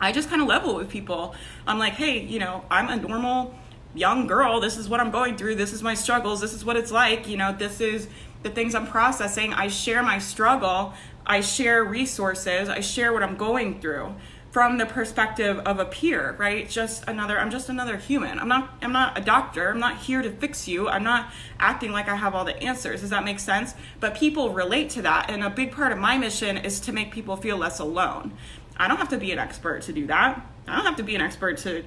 I 0.00 0.12
just 0.12 0.28
kind 0.28 0.42
of 0.42 0.48
level 0.48 0.74
with 0.74 0.88
people. 0.88 1.34
I'm 1.66 1.78
like, 1.78 1.94
hey, 1.94 2.20
you 2.20 2.38
know, 2.38 2.64
I'm 2.70 2.88
a 2.88 2.96
normal 2.96 3.54
young 3.94 4.26
girl. 4.26 4.60
This 4.60 4.76
is 4.76 4.88
what 4.88 5.00
I'm 5.00 5.10
going 5.10 5.36
through. 5.36 5.54
This 5.54 5.72
is 5.72 5.82
my 5.82 5.94
struggles. 5.94 6.40
This 6.40 6.52
is 6.52 6.64
what 6.64 6.76
it's 6.76 6.90
like. 6.90 7.28
You 7.28 7.36
know, 7.36 7.52
this 7.52 7.80
is 7.80 8.08
the 8.42 8.50
things 8.50 8.74
I'm 8.74 8.86
processing. 8.86 9.52
I 9.54 9.68
share 9.68 10.02
my 10.02 10.18
struggle. 10.18 10.94
I 11.24 11.40
share 11.40 11.84
resources. 11.84 12.68
I 12.68 12.80
share 12.80 13.12
what 13.12 13.22
I'm 13.22 13.36
going 13.36 13.80
through 13.80 14.14
from 14.54 14.78
the 14.78 14.86
perspective 14.86 15.58
of 15.66 15.80
a 15.80 15.84
peer, 15.84 16.36
right? 16.38 16.70
Just 16.70 17.02
another 17.08 17.40
I'm 17.40 17.50
just 17.50 17.68
another 17.68 17.96
human. 17.96 18.38
I'm 18.38 18.46
not 18.46 18.72
I'm 18.80 18.92
not 18.92 19.18
a 19.18 19.20
doctor. 19.20 19.70
I'm 19.70 19.80
not 19.80 19.96
here 19.96 20.22
to 20.22 20.30
fix 20.30 20.68
you. 20.68 20.88
I'm 20.88 21.02
not 21.02 21.32
acting 21.58 21.90
like 21.90 22.08
I 22.08 22.14
have 22.14 22.36
all 22.36 22.44
the 22.44 22.56
answers. 22.62 23.00
Does 23.00 23.10
that 23.10 23.24
make 23.24 23.40
sense? 23.40 23.74
But 23.98 24.14
people 24.14 24.50
relate 24.50 24.90
to 24.90 25.02
that 25.02 25.28
and 25.28 25.42
a 25.42 25.50
big 25.50 25.72
part 25.72 25.90
of 25.90 25.98
my 25.98 26.18
mission 26.18 26.56
is 26.56 26.78
to 26.82 26.92
make 26.92 27.10
people 27.10 27.34
feel 27.36 27.56
less 27.56 27.80
alone. 27.80 28.32
I 28.76 28.86
don't 28.86 28.98
have 28.98 29.08
to 29.08 29.18
be 29.18 29.32
an 29.32 29.40
expert 29.40 29.82
to 29.82 29.92
do 29.92 30.06
that. 30.06 30.46
I 30.68 30.76
don't 30.76 30.86
have 30.86 30.96
to 30.98 31.02
be 31.02 31.16
an 31.16 31.20
expert 31.20 31.58
to 31.58 31.84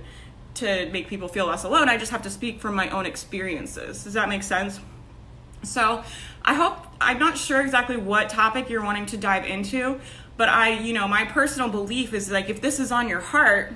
to 0.55 0.89
make 0.91 1.07
people 1.07 1.29
feel 1.29 1.45
less 1.45 1.63
alone. 1.63 1.87
I 1.87 1.95
just 1.95 2.11
have 2.11 2.23
to 2.23 2.29
speak 2.29 2.59
from 2.59 2.75
my 2.75 2.89
own 2.89 3.05
experiences. 3.05 4.03
Does 4.03 4.11
that 4.15 4.27
make 4.27 4.43
sense? 4.43 4.81
So, 5.63 6.03
I 6.43 6.53
hope 6.53 6.86
I'm 6.99 7.19
not 7.19 7.37
sure 7.37 7.61
exactly 7.61 7.97
what 7.97 8.29
topic 8.29 8.69
you're 8.69 8.83
wanting 8.83 9.05
to 9.07 9.17
dive 9.17 9.45
into, 9.45 9.99
but 10.35 10.49
I, 10.49 10.79
you 10.79 10.93
know, 10.93 11.07
my 11.07 11.25
personal 11.25 11.69
belief 11.69 12.13
is 12.13 12.31
like 12.31 12.49
if 12.49 12.61
this 12.61 12.79
is 12.79 12.91
on 12.91 13.07
your 13.07 13.19
heart, 13.19 13.73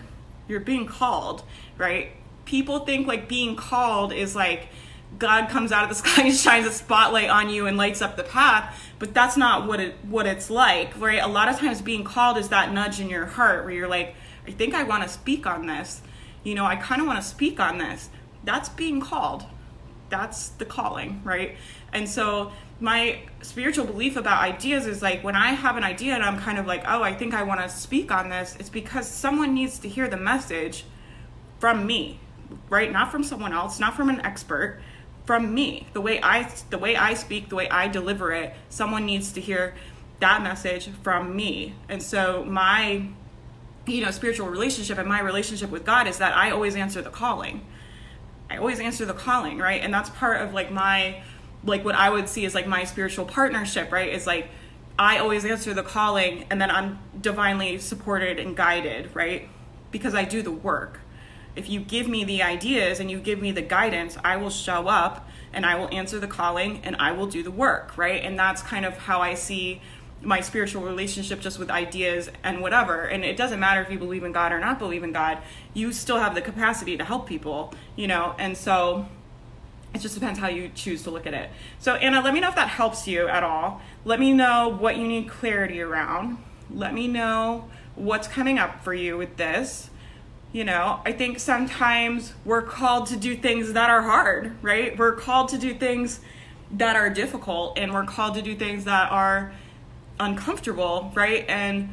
you're 0.47 0.59
being 0.59 0.85
called, 0.85 1.43
right? 1.77 2.11
People 2.45 2.79
think 2.79 3.07
like 3.07 3.27
being 3.27 3.55
called 3.55 4.11
is 4.11 4.35
like 4.35 4.67
God 5.17 5.49
comes 5.49 5.71
out 5.71 5.83
of 5.83 5.89
the 5.89 5.95
sky 6.07 6.23
and 6.23 6.35
shines 6.35 6.65
a 6.65 6.71
spotlight 6.71 7.29
on 7.29 7.49
you 7.49 7.67
and 7.67 7.77
lights 7.77 8.01
up 8.01 8.17
the 8.17 8.23
path, 8.23 8.79
but 8.99 9.13
that's 9.13 9.37
not 9.37 9.67
what 9.67 9.79
it 9.79 9.95
what 10.03 10.25
it's 10.25 10.49
like, 10.49 10.99
right? 10.99 11.21
A 11.21 11.27
lot 11.27 11.49
of 11.49 11.57
times 11.57 11.81
being 11.81 12.03
called 12.03 12.37
is 12.37 12.49
that 12.49 12.73
nudge 12.73 12.99
in 12.99 13.09
your 13.09 13.25
heart 13.25 13.65
where 13.65 13.73
you're 13.73 13.87
like, 13.87 14.15
I 14.47 14.51
think 14.51 14.73
I 14.73 14.83
want 14.83 15.03
to 15.03 15.09
speak 15.09 15.45
on 15.45 15.67
this. 15.67 16.01
You 16.43 16.55
know, 16.55 16.65
I 16.65 16.75
kind 16.75 17.01
of 17.01 17.07
want 17.07 17.21
to 17.21 17.27
speak 17.27 17.59
on 17.59 17.77
this. 17.77 18.09
That's 18.43 18.69
being 18.69 18.99
called. 18.99 19.45
That's 20.11 20.49
the 20.49 20.65
calling, 20.65 21.21
right? 21.23 21.55
And 21.91 22.07
so 22.07 22.51
my 22.79 23.21
spiritual 23.41 23.85
belief 23.85 24.15
about 24.15 24.41
ideas 24.41 24.85
is 24.85 25.01
like 25.01 25.23
when 25.23 25.35
I 25.35 25.49
have 25.49 25.77
an 25.77 25.83
idea 25.83 26.13
and 26.13 26.23
I'm 26.23 26.39
kind 26.39 26.59
of 26.59 26.67
like, 26.67 26.83
oh, 26.87 27.01
I 27.01 27.13
think 27.13 27.33
I 27.33 27.43
want 27.43 27.61
to 27.61 27.69
speak 27.69 28.11
on 28.11 28.29
this, 28.29 28.55
it's 28.59 28.69
because 28.69 29.07
someone 29.07 29.53
needs 29.53 29.79
to 29.79 29.89
hear 29.89 30.07
the 30.07 30.17
message 30.17 30.85
from 31.59 31.87
me, 31.87 32.19
right? 32.69 32.91
Not 32.91 33.11
from 33.11 33.23
someone 33.23 33.53
else, 33.53 33.79
not 33.79 33.95
from 33.95 34.09
an 34.09 34.21
expert, 34.21 34.79
from 35.25 35.53
me. 35.53 35.87
The 35.93 36.01
way 36.01 36.19
I 36.21 36.51
the 36.69 36.77
way 36.77 36.95
I 36.95 37.13
speak, 37.13 37.49
the 37.49 37.55
way 37.55 37.69
I 37.69 37.87
deliver 37.87 38.31
it, 38.31 38.53
someone 38.69 39.05
needs 39.05 39.31
to 39.33 39.41
hear 39.41 39.75
that 40.19 40.43
message 40.43 40.89
from 41.03 41.35
me. 41.35 41.75
And 41.89 42.01
so 42.01 42.43
my 42.45 43.07
you 43.87 44.03
know, 44.03 44.11
spiritual 44.11 44.47
relationship 44.47 44.97
and 44.97 45.07
my 45.07 45.21
relationship 45.21 45.69
with 45.71 45.85
God 45.85 46.07
is 46.07 46.19
that 46.19 46.35
I 46.35 46.51
always 46.51 46.75
answer 46.75 47.01
the 47.01 47.09
calling. 47.09 47.61
I 48.51 48.57
always 48.57 48.81
answer 48.81 49.05
the 49.05 49.13
calling, 49.13 49.59
right? 49.59 49.81
And 49.81 49.93
that's 49.93 50.09
part 50.09 50.41
of 50.41 50.53
like 50.53 50.71
my 50.71 51.23
like 51.63 51.85
what 51.85 51.95
I 51.95 52.09
would 52.09 52.27
see 52.27 52.45
as 52.45 52.53
like 52.53 52.67
my 52.67 52.83
spiritual 52.83 53.25
partnership, 53.25 53.91
right? 53.91 54.09
Is 54.09 54.27
like 54.27 54.49
I 54.99 55.19
always 55.19 55.45
answer 55.45 55.73
the 55.73 55.83
calling 55.83 56.45
and 56.49 56.61
then 56.61 56.69
I'm 56.69 56.99
divinely 57.19 57.77
supported 57.77 58.39
and 58.39 58.55
guided, 58.55 59.15
right? 59.15 59.47
Because 59.89 60.13
I 60.13 60.25
do 60.25 60.41
the 60.41 60.51
work. 60.51 60.99
If 61.55 61.69
you 61.69 61.79
give 61.79 62.09
me 62.09 62.25
the 62.25 62.43
ideas 62.43 62.99
and 62.99 63.09
you 63.09 63.19
give 63.19 63.41
me 63.41 63.51
the 63.51 63.61
guidance, 63.61 64.17
I 64.23 64.35
will 64.35 64.49
show 64.49 64.87
up 64.87 65.29
and 65.53 65.65
I 65.65 65.75
will 65.75 65.89
answer 65.93 66.19
the 66.19 66.27
calling 66.27 66.81
and 66.83 66.97
I 66.97 67.13
will 67.13 67.27
do 67.27 67.43
the 67.43 67.51
work, 67.51 67.97
right? 67.97 68.21
And 68.21 68.37
that's 68.37 68.61
kind 68.61 68.85
of 68.85 68.97
how 68.97 69.21
I 69.21 69.33
see 69.33 69.81
my 70.21 70.39
spiritual 70.39 70.83
relationship 70.83 71.39
just 71.39 71.57
with 71.57 71.71
ideas 71.71 72.29
and 72.43 72.61
whatever. 72.61 73.05
And 73.05 73.25
it 73.25 73.37
doesn't 73.37 73.59
matter 73.59 73.81
if 73.81 73.91
you 73.91 73.97
believe 73.97 74.23
in 74.23 74.31
God 74.31 74.51
or 74.51 74.59
not 74.59 74.79
believe 74.79 75.03
in 75.03 75.11
God, 75.11 75.39
you 75.73 75.91
still 75.91 76.19
have 76.19 76.35
the 76.35 76.41
capacity 76.41 76.97
to 76.97 77.03
help 77.03 77.27
people, 77.27 77.73
you 77.95 78.07
know? 78.07 78.35
And 78.37 78.55
so 78.55 79.07
it 79.93 79.99
just 79.99 80.13
depends 80.15 80.39
how 80.39 80.47
you 80.47 80.69
choose 80.73 81.03
to 81.03 81.11
look 81.11 81.25
at 81.25 81.33
it. 81.33 81.49
So, 81.79 81.95
Anna, 81.95 82.21
let 82.21 82.33
me 82.33 82.39
know 82.39 82.49
if 82.49 82.55
that 82.55 82.69
helps 82.69 83.07
you 83.07 83.27
at 83.27 83.43
all. 83.43 83.81
Let 84.05 84.19
me 84.19 84.33
know 84.33 84.69
what 84.69 84.97
you 84.97 85.07
need 85.07 85.27
clarity 85.27 85.81
around. 85.81 86.37
Let 86.69 86.93
me 86.93 87.07
know 87.07 87.69
what's 87.95 88.27
coming 88.27 88.57
up 88.57 88.83
for 88.83 88.93
you 88.93 89.17
with 89.17 89.37
this. 89.37 89.89
You 90.53 90.65
know, 90.65 90.99
I 91.05 91.13
think 91.13 91.39
sometimes 91.39 92.33
we're 92.45 92.61
called 92.61 93.07
to 93.07 93.17
do 93.17 93.35
things 93.35 93.73
that 93.73 93.89
are 93.89 94.01
hard, 94.01 94.55
right? 94.61 94.97
We're 94.97 95.15
called 95.15 95.49
to 95.49 95.57
do 95.57 95.73
things 95.73 96.19
that 96.71 96.95
are 96.95 97.09
difficult 97.09 97.77
and 97.77 97.93
we're 97.93 98.05
called 98.05 98.35
to 98.35 98.41
do 98.41 98.55
things 98.55 98.85
that 98.85 99.11
are 99.11 99.53
uncomfortable, 100.21 101.11
right? 101.15 101.43
And 101.49 101.89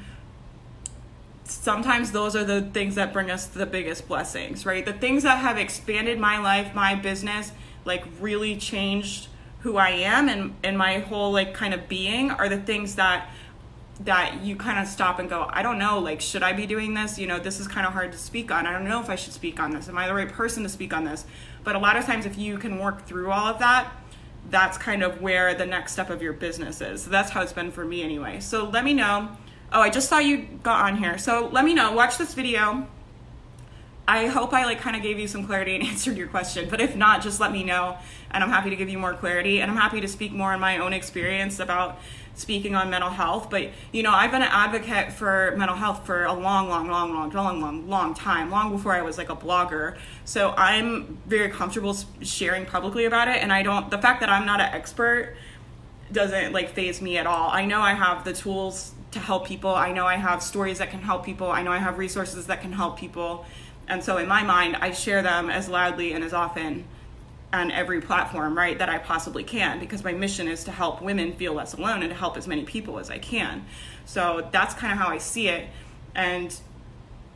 sometimes 1.44 2.12
those 2.12 2.36
are 2.36 2.44
the 2.44 2.62
things 2.62 2.94
that 2.94 3.12
bring 3.12 3.30
us 3.30 3.46
the 3.46 3.66
biggest 3.66 4.06
blessings, 4.06 4.64
right? 4.66 4.84
The 4.84 4.92
things 4.92 5.22
that 5.24 5.38
have 5.38 5.56
expanded 5.56 6.18
my 6.18 6.38
life, 6.38 6.74
my 6.74 6.94
business, 6.94 7.52
like 7.84 8.04
really 8.20 8.56
changed 8.56 9.28
who 9.60 9.76
I 9.76 9.90
am 9.90 10.28
and 10.28 10.54
and 10.62 10.78
my 10.78 10.98
whole 11.00 11.32
like 11.32 11.52
kind 11.52 11.74
of 11.74 11.88
being 11.88 12.30
are 12.30 12.48
the 12.48 12.58
things 12.58 12.94
that 12.94 13.28
that 14.00 14.42
you 14.44 14.54
kind 14.54 14.78
of 14.78 14.86
stop 14.86 15.18
and 15.18 15.28
go, 15.28 15.48
I 15.50 15.62
don't 15.62 15.78
know, 15.78 15.98
like, 15.98 16.20
should 16.20 16.44
I 16.44 16.52
be 16.52 16.66
doing 16.66 16.94
this? 16.94 17.18
You 17.18 17.26
know, 17.26 17.40
this 17.40 17.58
is 17.58 17.66
kind 17.66 17.84
of 17.84 17.92
hard 17.92 18.12
to 18.12 18.18
speak 18.18 18.52
on. 18.52 18.64
I 18.64 18.72
don't 18.72 18.84
know 18.84 19.00
if 19.00 19.10
I 19.10 19.16
should 19.16 19.32
speak 19.32 19.58
on 19.58 19.72
this. 19.72 19.88
Am 19.88 19.98
I 19.98 20.06
the 20.06 20.14
right 20.14 20.30
person 20.30 20.62
to 20.62 20.68
speak 20.68 20.92
on 20.94 21.04
this? 21.04 21.24
But 21.64 21.74
a 21.74 21.80
lot 21.80 21.96
of 21.96 22.04
times, 22.04 22.24
if 22.24 22.38
you 22.38 22.58
can 22.58 22.78
work 22.78 23.06
through 23.06 23.32
all 23.32 23.46
of 23.46 23.58
that, 23.58 23.92
that's 24.50 24.78
kind 24.78 25.02
of 25.02 25.20
where 25.20 25.54
the 25.54 25.66
next 25.66 25.92
step 25.92 26.10
of 26.10 26.22
your 26.22 26.32
business 26.32 26.80
is. 26.80 27.02
So 27.02 27.10
that's 27.10 27.30
how 27.30 27.42
it's 27.42 27.52
been 27.52 27.70
for 27.70 27.84
me 27.84 28.02
anyway. 28.02 28.40
So 28.40 28.68
let 28.68 28.84
me 28.84 28.94
know. 28.94 29.28
Oh, 29.72 29.80
I 29.80 29.90
just 29.90 30.08
saw 30.08 30.18
you 30.18 30.48
got 30.62 30.84
on 30.84 30.96
here. 30.96 31.18
So 31.18 31.48
let 31.52 31.64
me 31.64 31.74
know. 31.74 31.92
Watch 31.92 32.16
this 32.16 32.34
video. 32.34 32.86
I 34.06 34.26
hope 34.26 34.54
I 34.54 34.64
like 34.64 34.80
kind 34.80 34.96
of 34.96 35.02
gave 35.02 35.18
you 35.18 35.28
some 35.28 35.46
clarity 35.46 35.74
and 35.74 35.84
answered 35.86 36.16
your 36.16 36.28
question. 36.28 36.68
But 36.70 36.80
if 36.80 36.96
not, 36.96 37.22
just 37.22 37.40
let 37.40 37.52
me 37.52 37.62
know 37.62 37.98
and 38.30 38.42
I'm 38.42 38.50
happy 38.50 38.70
to 38.70 38.76
give 38.76 38.88
you 38.88 38.98
more 38.98 39.14
clarity 39.14 39.60
and 39.60 39.70
I'm 39.70 39.76
happy 39.76 40.00
to 40.00 40.08
speak 40.08 40.32
more 40.32 40.52
on 40.52 40.60
my 40.60 40.78
own 40.78 40.92
experience 40.92 41.60
about 41.60 41.98
speaking 42.38 42.74
on 42.74 42.88
mental 42.90 43.10
health. 43.10 43.50
But 43.50 43.70
you 43.92 44.02
know, 44.02 44.12
I've 44.12 44.30
been 44.30 44.42
an 44.42 44.48
advocate 44.50 45.12
for 45.12 45.54
mental 45.56 45.76
health 45.76 46.06
for 46.06 46.24
a 46.24 46.32
long, 46.32 46.68
long, 46.68 46.88
long, 46.88 47.12
long, 47.12 47.30
long, 47.32 47.60
long, 47.60 47.88
long 47.88 48.14
time, 48.14 48.50
long 48.50 48.72
before 48.72 48.94
I 48.94 49.02
was 49.02 49.18
like 49.18 49.30
a 49.30 49.36
blogger. 49.36 49.96
So 50.24 50.54
I'm 50.56 51.18
very 51.26 51.50
comfortable 51.50 51.96
sharing 52.22 52.66
publicly 52.66 53.04
about 53.04 53.28
it. 53.28 53.42
And 53.42 53.52
I 53.52 53.62
don't, 53.62 53.90
the 53.90 53.98
fact 53.98 54.20
that 54.20 54.28
I'm 54.28 54.46
not 54.46 54.60
an 54.60 54.72
expert 54.72 55.36
doesn't 56.12 56.52
like 56.52 56.70
faze 56.70 57.02
me 57.02 57.18
at 57.18 57.26
all. 57.26 57.50
I 57.50 57.66
know 57.66 57.80
I 57.80 57.94
have 57.94 58.24
the 58.24 58.32
tools 58.32 58.94
to 59.10 59.18
help 59.18 59.46
people. 59.46 59.74
I 59.74 59.92
know 59.92 60.06
I 60.06 60.16
have 60.16 60.42
stories 60.42 60.78
that 60.78 60.90
can 60.90 61.00
help 61.00 61.24
people. 61.24 61.50
I 61.50 61.62
know 61.62 61.72
I 61.72 61.78
have 61.78 61.98
resources 61.98 62.46
that 62.46 62.60
can 62.60 62.72
help 62.72 62.98
people. 62.98 63.46
And 63.88 64.04
so 64.04 64.18
in 64.18 64.28
my 64.28 64.42
mind, 64.42 64.76
I 64.76 64.92
share 64.92 65.22
them 65.22 65.48
as 65.50 65.68
loudly 65.68 66.12
and 66.12 66.22
as 66.22 66.32
often 66.32 66.84
on 67.52 67.70
every 67.70 68.00
platform, 68.00 68.56
right, 68.56 68.78
that 68.78 68.88
I 68.88 68.98
possibly 68.98 69.42
can 69.42 69.78
because 69.80 70.04
my 70.04 70.12
mission 70.12 70.48
is 70.48 70.64
to 70.64 70.70
help 70.70 71.00
women 71.00 71.32
feel 71.34 71.54
less 71.54 71.74
alone 71.74 72.02
and 72.02 72.10
to 72.10 72.14
help 72.14 72.36
as 72.36 72.46
many 72.46 72.64
people 72.64 72.98
as 72.98 73.10
I 73.10 73.18
can. 73.18 73.64
So 74.04 74.48
that's 74.52 74.74
kind 74.74 74.92
of 74.92 74.98
how 74.98 75.08
I 75.08 75.18
see 75.18 75.48
it. 75.48 75.68
And 76.14 76.54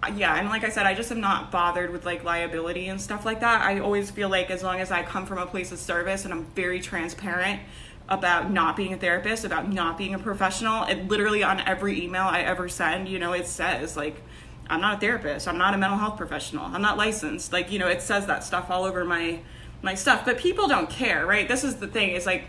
uh, 0.02 0.12
yeah, 0.14 0.38
and 0.38 0.48
like 0.48 0.64
I 0.64 0.68
said, 0.68 0.84
I 0.84 0.94
just 0.94 1.10
am 1.12 1.20
not 1.20 1.50
bothered 1.50 1.90
with 1.90 2.04
like 2.04 2.24
liability 2.24 2.88
and 2.88 3.00
stuff 3.00 3.24
like 3.24 3.40
that. 3.40 3.62
I 3.62 3.78
always 3.78 4.10
feel 4.10 4.28
like 4.28 4.50
as 4.50 4.62
long 4.62 4.80
as 4.80 4.90
I 4.90 5.02
come 5.02 5.24
from 5.26 5.38
a 5.38 5.46
place 5.46 5.72
of 5.72 5.78
service 5.78 6.24
and 6.24 6.34
I'm 6.34 6.44
very 6.56 6.80
transparent 6.80 7.60
about 8.08 8.50
not 8.50 8.76
being 8.76 8.92
a 8.92 8.98
therapist, 8.98 9.44
about 9.44 9.72
not 9.72 9.96
being 9.96 10.12
a 10.12 10.18
professional, 10.18 10.84
it 10.84 11.08
literally 11.08 11.42
on 11.42 11.60
every 11.60 12.02
email 12.02 12.24
I 12.24 12.40
ever 12.40 12.68
send, 12.68 13.08
you 13.08 13.18
know, 13.18 13.32
it 13.32 13.46
says 13.46 13.96
like 13.96 14.20
I'm 14.68 14.80
not 14.80 14.98
a 14.98 15.00
therapist, 15.00 15.48
I'm 15.48 15.58
not 15.58 15.72
a 15.72 15.78
mental 15.78 15.98
health 15.98 16.16
professional, 16.16 16.64
I'm 16.66 16.82
not 16.82 16.98
licensed. 16.98 17.52
Like, 17.52 17.70
you 17.70 17.78
know, 17.78 17.88
it 17.88 18.02
says 18.02 18.26
that 18.26 18.44
stuff 18.44 18.70
all 18.70 18.84
over 18.84 19.04
my 19.04 19.40
my 19.82 19.94
stuff 19.94 20.24
but 20.24 20.38
people 20.38 20.68
don't 20.68 20.88
care 20.88 21.26
right? 21.26 21.48
This 21.48 21.64
is 21.64 21.76
the 21.76 21.88
thing 21.88 22.10
is 22.10 22.26
like 22.26 22.44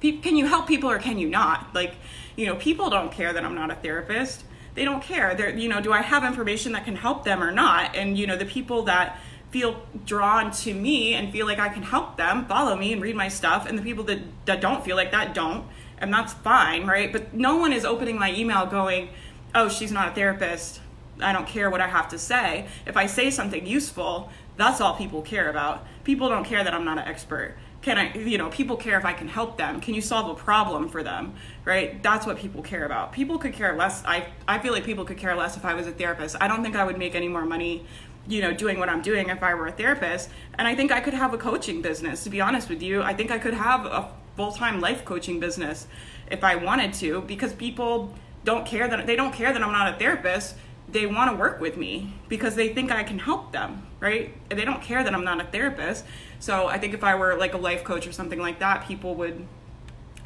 can 0.00 0.36
you 0.36 0.46
help 0.46 0.66
people 0.66 0.90
or 0.90 0.98
can 0.98 1.18
you 1.18 1.28
not? 1.28 1.74
Like 1.74 1.94
you 2.36 2.46
know 2.46 2.56
people 2.56 2.90
don't 2.90 3.12
care 3.12 3.32
that 3.32 3.44
i'm 3.44 3.54
not 3.54 3.70
a 3.70 3.74
therapist. 3.74 4.44
They 4.74 4.84
don't 4.84 5.02
care. 5.02 5.34
They're 5.34 5.56
you 5.56 5.68
know 5.68 5.80
do 5.80 5.92
i 5.92 6.00
have 6.00 6.24
information 6.24 6.72
that 6.72 6.84
can 6.84 6.96
help 6.96 7.24
them 7.24 7.42
or 7.42 7.52
not? 7.52 7.94
And 7.94 8.18
you 8.18 8.26
know 8.26 8.36
the 8.36 8.46
people 8.46 8.84
that 8.84 9.18
feel 9.50 9.82
drawn 10.06 10.52
to 10.52 10.72
me 10.72 11.14
and 11.14 11.32
feel 11.32 11.44
like 11.44 11.58
i 11.58 11.68
can 11.68 11.82
help 11.82 12.16
them 12.16 12.46
follow 12.46 12.76
me 12.76 12.92
and 12.92 13.02
read 13.02 13.16
my 13.16 13.28
stuff. 13.28 13.66
And 13.66 13.76
the 13.76 13.82
people 13.82 14.04
that, 14.04 14.20
that 14.46 14.60
don't 14.60 14.84
feel 14.84 14.96
like 14.96 15.10
that 15.10 15.34
don't. 15.34 15.66
And 15.98 16.12
that's 16.12 16.32
fine 16.32 16.86
right? 16.86 17.12
But 17.12 17.34
no 17.34 17.56
one 17.56 17.72
is 17.72 17.84
opening 17.84 18.18
my 18.18 18.32
email 18.32 18.66
going 18.66 19.10
oh 19.54 19.68
she's 19.68 19.92
not 19.92 20.08
a 20.08 20.14
therapist 20.14 20.80
i 21.22 21.32
don't 21.32 21.46
care 21.46 21.70
what 21.70 21.80
i 21.80 21.86
have 21.86 22.08
to 22.08 22.18
say 22.18 22.66
if 22.86 22.96
i 22.96 23.06
say 23.06 23.30
something 23.30 23.66
useful 23.66 24.30
that's 24.60 24.80
all 24.82 24.94
people 24.94 25.22
care 25.22 25.48
about. 25.48 25.86
People 26.04 26.28
don't 26.28 26.44
care 26.44 26.62
that 26.62 26.74
I'm 26.74 26.84
not 26.84 26.98
an 26.98 27.08
expert. 27.08 27.56
Can 27.80 27.96
I, 27.96 28.14
you 28.14 28.36
know, 28.36 28.50
people 28.50 28.76
care 28.76 28.98
if 28.98 29.06
I 29.06 29.14
can 29.14 29.26
help 29.26 29.56
them. 29.56 29.80
Can 29.80 29.94
you 29.94 30.02
solve 30.02 30.28
a 30.28 30.34
problem 30.34 30.86
for 30.90 31.02
them? 31.02 31.32
Right? 31.64 32.02
That's 32.02 32.26
what 32.26 32.36
people 32.36 32.62
care 32.62 32.84
about. 32.84 33.10
People 33.10 33.38
could 33.38 33.54
care 33.54 33.74
less. 33.74 34.04
I, 34.04 34.26
I 34.46 34.58
feel 34.58 34.74
like 34.74 34.84
people 34.84 35.06
could 35.06 35.16
care 35.16 35.34
less 35.34 35.56
if 35.56 35.64
I 35.64 35.72
was 35.72 35.86
a 35.86 35.92
therapist. 35.92 36.36
I 36.42 36.46
don't 36.46 36.62
think 36.62 36.76
I 36.76 36.84
would 36.84 36.98
make 36.98 37.14
any 37.14 37.26
more 37.26 37.46
money, 37.46 37.86
you 38.28 38.42
know, 38.42 38.52
doing 38.52 38.78
what 38.78 38.90
I'm 38.90 39.00
doing 39.00 39.30
if 39.30 39.42
I 39.42 39.54
were 39.54 39.66
a 39.66 39.72
therapist. 39.72 40.28
And 40.58 40.68
I 40.68 40.74
think 40.74 40.92
I 40.92 41.00
could 41.00 41.14
have 41.14 41.32
a 41.32 41.38
coaching 41.38 41.80
business, 41.80 42.22
to 42.24 42.30
be 42.30 42.42
honest 42.42 42.68
with 42.68 42.82
you. 42.82 43.02
I 43.02 43.14
think 43.14 43.30
I 43.30 43.38
could 43.38 43.54
have 43.54 43.86
a 43.86 44.12
full 44.36 44.52
time 44.52 44.82
life 44.82 45.06
coaching 45.06 45.40
business 45.40 45.86
if 46.30 46.44
I 46.44 46.56
wanted 46.56 46.92
to 46.94 47.22
because 47.22 47.54
people 47.54 48.14
don't 48.44 48.66
care 48.66 48.88
that 48.88 49.06
they 49.06 49.16
don't 49.16 49.32
care 49.32 49.54
that 49.54 49.62
I'm 49.62 49.72
not 49.72 49.94
a 49.94 49.98
therapist 49.98 50.54
they 50.92 51.06
want 51.06 51.30
to 51.30 51.36
work 51.36 51.60
with 51.60 51.76
me 51.76 52.12
because 52.28 52.54
they 52.54 52.68
think 52.68 52.90
I 52.90 53.04
can 53.04 53.18
help 53.18 53.52
them, 53.52 53.86
right? 54.00 54.32
They 54.48 54.64
don't 54.64 54.82
care 54.82 55.02
that 55.02 55.14
I'm 55.14 55.24
not 55.24 55.40
a 55.40 55.44
therapist. 55.44 56.04
So 56.38 56.68
I 56.68 56.78
think 56.78 56.94
if 56.94 57.04
I 57.04 57.14
were 57.14 57.36
like 57.36 57.54
a 57.54 57.58
life 57.58 57.84
coach 57.84 58.06
or 58.06 58.12
something 58.12 58.38
like 58.38 58.58
that, 58.60 58.86
people 58.86 59.14
would 59.16 59.46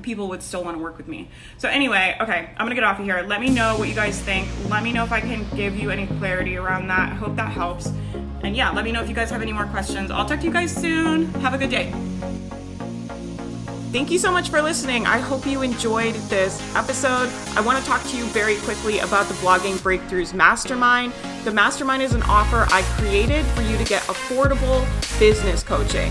people 0.02 0.28
would 0.28 0.42
still 0.42 0.62
want 0.62 0.76
to 0.76 0.82
work 0.82 0.96
with 0.96 1.08
me. 1.08 1.28
So 1.56 1.68
anyway, 1.68 2.16
okay, 2.20 2.50
I'm 2.56 2.66
gonna 2.66 2.74
get 2.74 2.84
off 2.84 2.98
of 2.98 3.04
here. 3.04 3.22
Let 3.22 3.40
me 3.40 3.48
know 3.48 3.76
what 3.78 3.88
you 3.88 3.94
guys 3.94 4.20
think. 4.20 4.48
Let 4.68 4.82
me 4.82 4.92
know 4.92 5.04
if 5.04 5.12
I 5.12 5.20
can 5.20 5.46
give 5.56 5.76
you 5.76 5.90
any 5.90 6.06
clarity 6.06 6.56
around 6.56 6.88
that. 6.88 7.12
I 7.12 7.14
hope 7.14 7.36
that 7.36 7.52
helps. 7.52 7.86
And 8.42 8.54
yeah, 8.54 8.70
let 8.70 8.84
me 8.84 8.92
know 8.92 9.02
if 9.02 9.08
you 9.08 9.14
guys 9.14 9.30
have 9.30 9.42
any 9.42 9.52
more 9.52 9.66
questions. 9.66 10.10
I'll 10.10 10.26
talk 10.26 10.40
to 10.40 10.46
you 10.46 10.52
guys 10.52 10.74
soon. 10.74 11.26
Have 11.34 11.54
a 11.54 11.58
good 11.58 11.70
day. 11.70 11.92
Thank 13.94 14.10
you 14.10 14.18
so 14.18 14.32
much 14.32 14.48
for 14.48 14.60
listening. 14.60 15.06
I 15.06 15.18
hope 15.18 15.46
you 15.46 15.62
enjoyed 15.62 16.16
this 16.28 16.60
episode. 16.74 17.28
I 17.56 17.60
want 17.60 17.78
to 17.78 17.84
talk 17.88 18.02
to 18.08 18.16
you 18.16 18.24
very 18.24 18.56
quickly 18.56 18.98
about 18.98 19.28
the 19.28 19.34
Blogging 19.34 19.76
Breakthroughs 19.76 20.34
Mastermind. 20.34 21.12
The 21.44 21.52
Mastermind 21.52 22.02
is 22.02 22.12
an 22.12 22.24
offer 22.24 22.66
I 22.74 22.82
created 22.98 23.46
for 23.46 23.62
you 23.62 23.78
to 23.78 23.84
get 23.84 24.02
affordable 24.02 24.84
business 25.20 25.62
coaching. 25.62 26.10